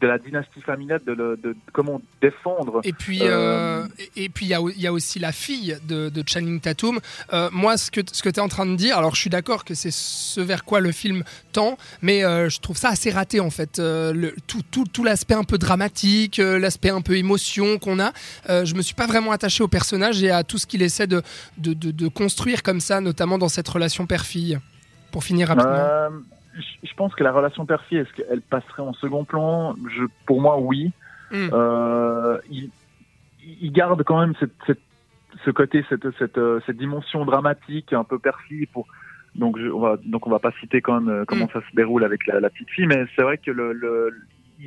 de 0.00 0.06
la 0.06 0.18
dynastie 0.18 0.60
familiale 0.62 1.00
de, 1.06 1.12
le- 1.12 1.36
de 1.36 1.54
comment 1.72 2.00
défendre 2.22 2.80
Et 2.84 2.92
puis, 2.92 3.20
Euh, 3.22 3.82
euh, 3.84 3.86
et, 4.16 4.24
et 4.24 4.28
puis 4.28 4.46
il 4.46 4.48
y, 4.76 4.80
y 4.82 4.86
a 4.86 4.92
aussi 4.92 5.18
la 5.18 5.32
fille 5.32 5.76
de, 5.86 6.08
de 6.08 6.24
Channing 6.26 6.60
Tatum. 6.60 7.00
Euh, 7.32 7.48
moi, 7.52 7.76
ce 7.76 7.90
que, 7.90 8.00
ce 8.12 8.22
que 8.22 8.28
tu 8.28 8.36
es 8.36 8.42
en 8.42 8.48
train 8.48 8.66
de 8.66 8.76
dire, 8.76 8.96
alors 8.98 9.14
je 9.14 9.20
suis 9.20 9.30
d'accord 9.30 9.64
que 9.64 9.74
c'est 9.74 9.90
ce 9.92 10.40
vers 10.40 10.64
quoi 10.64 10.80
le 10.80 10.92
film 10.92 11.22
tend, 11.52 11.76
mais 12.02 12.20
je 12.22 12.60
trouve 12.60 12.76
ça 12.76 12.88
assez 12.90 13.10
raté 13.10 13.40
en 13.40 13.50
fait. 13.50 13.78
Le, 13.78 14.34
tout 14.46 14.62
tout, 14.70 14.84
tout 14.90 15.04
l'aspect 15.04 15.34
un 15.34 15.44
peu 15.44 15.58
dramatique, 15.58 16.38
l'aspect 16.38 16.90
un 16.90 17.02
peu 17.02 17.16
émotion 17.16 17.78
qu'on 17.78 18.00
a, 18.00 18.12
je 18.48 18.74
me 18.74 18.82
suis 18.82 18.94
pas 18.94 19.06
vraiment 19.06 19.32
attaché 19.32 19.62
au 19.62 19.68
personnage 19.68 20.22
et 20.22 20.30
à 20.30 20.44
tout 20.44 20.58
ce 20.58 20.66
qu'il 20.66 20.82
essaie 20.82 21.06
de, 21.06 21.22
de, 21.58 21.72
de, 21.74 21.90
de 21.90 22.08
construire 22.08 22.62
comme 22.62 22.80
ça, 22.80 23.00
notamment 23.00 23.38
dans 23.38 23.48
cette 23.48 23.68
relation 23.68 24.06
père-fille. 24.06 24.58
Pour 25.12 25.24
finir 25.24 25.48
rapidement. 25.48 25.72
Euh, 25.74 26.08
je 26.54 26.94
pense 26.94 27.14
que 27.14 27.22
la 27.22 27.32
relation 27.32 27.64
père-fille, 27.66 27.98
est-ce 27.98 28.12
qu'elle 28.12 28.42
passerait 28.42 28.82
en 28.82 28.92
second 28.92 29.24
plan? 29.24 29.74
Je, 29.88 30.04
Pour 30.26 30.40
moi, 30.40 30.58
oui. 30.58 30.92
Mm. 31.30 31.48
Euh, 31.52 32.38
il, 32.50 32.70
il 33.60 33.72
garde 33.72 34.02
quand 34.02 34.20
même 34.20 34.34
cette, 34.40 34.52
cette, 34.66 34.80
ce 35.44 35.50
côté, 35.50 35.84
cette, 35.88 36.10
cette, 36.18 36.38
euh, 36.38 36.60
cette 36.66 36.76
dimension 36.76 37.24
dramatique, 37.24 37.92
un 37.92 38.04
peu 38.04 38.18
père-fille. 38.18 38.66
Pour... 38.66 38.86
Donc, 39.36 39.58
je, 39.58 39.68
on 39.68 39.80
va, 39.80 39.96
donc, 40.04 40.26
on 40.26 40.30
va 40.30 40.40
pas 40.40 40.52
citer 40.60 40.80
quand 40.80 41.00
même 41.00 41.08
euh, 41.08 41.24
comment 41.24 41.46
Mm. 41.46 41.52
ça 41.52 41.60
se 41.60 41.76
déroule 41.76 42.04
avec 42.04 42.26
la, 42.26 42.40
la 42.40 42.50
petite 42.50 42.70
fille, 42.70 42.86
mais 42.86 43.06
c'est 43.14 43.22
vrai 43.22 43.38
que 43.38 43.50
le, 43.50 43.72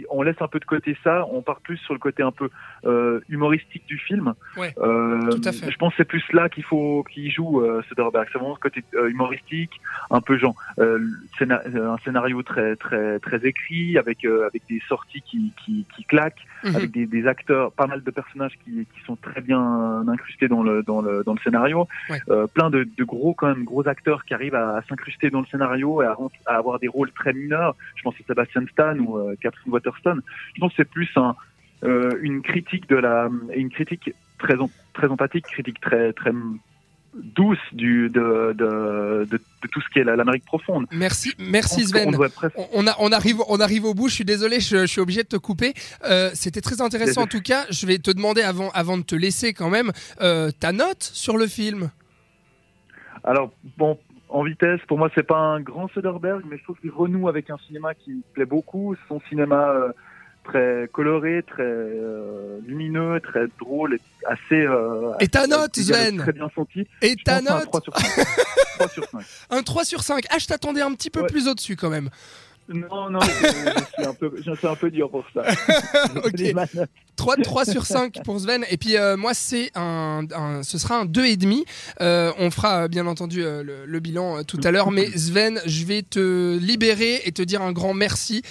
on 0.10 0.22
laisse 0.22 0.42
un 0.42 0.48
peu 0.48 0.60
de 0.60 0.66
côté 0.66 0.98
ça, 1.04 1.26
on 1.32 1.42
part 1.42 1.60
plus 1.62 1.78
sur 1.78 1.94
le 1.94 2.00
côté 2.00 2.24
un 2.24 2.32
peu 2.32 2.50
euh, 2.86 3.20
humoristique 3.30 3.86
du 3.88 3.98
film. 3.98 4.34
Ouais, 4.58 4.74
Euh, 4.78 5.30
tout 5.32 5.42
à 5.46 5.52
fait. 5.52 5.72
Je 5.72 5.78
pense 5.78 5.92
que 5.94 5.98
c'est 5.98 6.06
plus 6.08 6.24
là 6.34 6.50
qu'il 6.50 6.64
faut 6.64 7.04
qu'il 7.12 7.32
joue 7.32 7.62
euh, 7.62 7.82
Soderbergh. 7.90 8.28
C'est 8.32 8.40
vraiment 8.40 8.56
ce 8.56 8.60
côté 8.62 8.84
humoristique, 9.08 9.72
un 10.12 10.22
peu 10.22 10.38
genre 10.38 10.56
un 10.80 11.98
scénario 12.04 12.44
très 12.44 12.76
très 12.76 13.20
très 13.20 13.46
écrit 13.46 13.98
avec 13.98 14.26
avec 14.26 14.64
des 14.70 14.82
sorties 14.88 15.22
qui 15.22 15.52
qui, 15.64 15.86
qui 15.96 16.04
claquent, 16.06 16.46
Mhm. 16.64 16.76
avec 16.78 16.92
des, 16.92 17.06
des 17.06 17.28
acteurs, 17.28 17.74
pas 17.74 17.88
mal 17.88 18.02
de 18.04 18.10
personnages 18.12 18.58
qui, 18.64 18.72
qui 18.86 19.02
sont 19.06 19.18
très 19.18 19.42
bien 19.42 20.08
incrustés 20.08 20.48
dans 20.48 20.64
le 20.64 20.82
dans 20.82 21.02
le 21.02 21.22
dans 21.26 21.34
le 21.34 21.40
scénario, 21.40 21.88
Ouais. 22.10 22.20
Plein 22.54 22.70
de, 22.70 22.88
de 22.98 23.04
gros 23.04 23.34
quand 23.34 23.48
même 23.48 23.64
gros 23.66 23.86
acteurs 23.88 24.24
qui 24.26 24.34
arrivent 24.34 24.56
à, 24.56 24.78
à 24.78 24.82
s'incruster 24.84 25.30
dans 25.30 25.42
le 25.42 25.46
scénario 25.48 26.02
et 26.02 26.06
à, 26.06 26.16
à 26.46 26.56
avoir 26.56 26.80
des 26.80 26.88
rôles 26.88 27.12
très 27.12 27.34
mineurs. 27.34 27.76
Je 27.96 28.04
pense 28.04 28.16
à 28.16 28.24
Sebastian 28.28 28.64
Stan 28.72 28.98
ou 28.98 29.20
Catherine 29.42 29.72
Je 29.86 30.60
pense 30.60 30.72
que 30.72 30.78
c'est 30.78 30.90
plus 30.90 31.10
un 31.16 31.36
euh, 31.84 32.12
une 32.22 32.42
critique 32.42 32.88
de 32.90 32.96
la 32.96 33.30
une 33.56 33.70
critique 33.70 34.14
très 34.40 34.56
très 34.94 35.08
empathique, 35.08 35.46
critique 35.46 35.80
très 35.82 36.14
très 36.14 36.32
douce 37.14 37.60
du 37.74 38.10
de 38.10 38.54
de, 38.58 39.28
de, 39.30 39.38
de 39.38 39.68
tout 39.72 39.82
ce 39.82 39.88
qui 39.94 40.00
est 40.00 40.04
la- 40.04 40.16
l'Amérique 40.16 40.46
profonde. 40.46 40.88
Merci, 40.92 41.34
merci 41.38 41.86
Sven. 41.86 42.12
presque- 42.34 42.56
On, 42.58 42.68
on 42.74 42.88
a- 42.88 42.96
on 43.00 43.12
arrive, 43.12 43.38
on 43.50 43.60
arrive 43.60 43.86
au 43.86 43.94
bout. 43.94 44.08
Je 44.08 44.16
suis 44.16 44.26
désolé, 44.26 44.60
je, 44.60 44.78
je 44.78 44.86
suis 44.86 45.02
obligé 45.02 45.22
de 45.24 45.28
te 45.28 45.36
couper. 45.38 45.74
Euh, 46.06 46.32
C'était 46.34 46.62
très 46.62 46.82
intéressant 46.82 47.22
en 47.22 47.28
tout 47.28 47.42
cas. 47.42 47.66
Je 47.70 47.86
vais 47.86 48.00
te 48.00 48.10
demander 48.12 48.42
avant, 48.42 48.70
avant 48.72 48.98
de 48.98 49.04
te 49.04 49.14
laisser 49.16 49.54
quand 49.54 49.70
même 49.70 49.92
euh, 50.22 50.50
ta 50.60 50.72
note 50.72 51.04
sur 51.04 51.38
le 51.38 51.46
film. 51.48 51.92
Alors 53.24 53.52
bon, 53.78 54.00
en 54.34 54.44
vitesse, 54.44 54.80
pour 54.88 54.98
moi 54.98 55.10
c'est 55.16 55.24
pas 55.24 55.38
un 55.38 55.60
grand 55.62 55.88
Soderbergh, 55.94 56.44
mais 56.50 56.58
je 56.58 56.64
trouve 56.64 56.78
qu'il 56.80 56.92
renoue 56.92 57.30
avec 57.30 57.50
un 57.50 57.58
cinéma 57.68 57.94
qui 57.94 58.12
me 58.12 58.22
plaît 58.34 58.46
beaucoup. 58.46 58.96
Son 59.08 59.22
cinéma 59.30 59.70
euh, 59.70 59.92
très 60.44 60.90
coloré, 60.92 61.44
très 61.48 61.64
euh, 61.64 62.60
lumineux, 62.66 63.20
très 63.22 63.46
drôle, 63.60 63.98
assez. 64.28 64.66
euh, 64.66 65.14
Et 65.20 65.28
ta 65.28 65.48
note, 65.48 65.76
Sven 65.76 66.18
Très 66.18 66.34
bien 66.34 66.50
senti. 66.56 66.86
Et 67.02 67.16
ta 67.16 67.36
à 67.36 67.38
un 67.40 67.42
note 67.42 67.64
3 67.66 67.82
sur 67.82 67.96
5. 67.98 68.26
3 68.78 68.88
sur 68.94 69.06
5. 69.06 69.22
Un 69.52 69.64
3 69.64 69.86
sur 69.86 70.02
5. 70.04 70.26
Ah, 70.30 70.40
je 70.40 70.48
t'attendais 70.48 70.82
un 70.82 70.94
petit 70.94 71.10
peu 71.10 71.22
Ouais. 71.22 71.28
plus 71.28 71.48
au-dessus 71.48 71.76
quand 71.76 71.90
même. 71.90 72.10
Non, 72.70 73.10
non, 73.10 73.20
je, 73.22 74.08
un 74.08 74.14
peu, 74.14 74.32
je 74.46 74.56
suis 74.56 74.68
un 74.68 74.76
peu 74.76 74.90
dur 74.90 75.10
pour 75.10 75.26
ça. 75.34 75.44
Ok. 76.16 76.32
C'est 76.38 76.54
ma 76.54 76.66
note. 76.74 76.90
3, 77.16 77.38
3 77.38 77.66
sur 77.66 77.86
5 77.86 78.24
pour 78.24 78.40
Sven. 78.40 78.66
Et 78.72 78.78
puis 78.78 78.98
euh, 78.98 79.16
moi, 79.18 79.34
c'est 79.36 79.70
un, 79.76 80.26
un- 80.36 80.64
ce 80.64 80.78
sera 80.80 80.98
un 81.00 81.06
2,5. 81.06 81.64
Euh, 82.02 82.32
on 82.40 82.50
fera 82.50 82.84
euh, 82.84 82.88
bien 82.88 83.06
entendu 83.06 83.44
euh, 83.44 83.62
le, 83.64 83.86
le 83.86 84.00
bilan 84.00 84.44
tout 84.44 84.60
à 84.64 84.72
l'heure. 84.72 84.90
Mais 84.92 85.06
Sven, 85.16 85.62
je 85.66 85.86
vais 85.86 86.02
te 86.02 86.58
libérer 86.58 87.22
et 87.26 87.32
te 87.32 87.42
dire 87.44 87.62
un 87.62 87.72
grand 87.72 87.94
merci 87.94 88.42